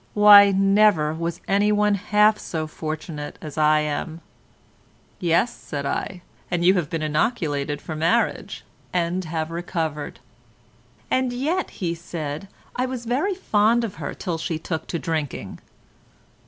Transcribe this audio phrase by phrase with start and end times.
[0.15, 4.21] Why, never was anyone half so fortunate as I am."
[5.19, 10.19] "Yes," said I, "you have been inoculated for marriage, and have recovered."
[11.11, 15.59] "And yet," he said, "I was very fond of her till she took to drinking."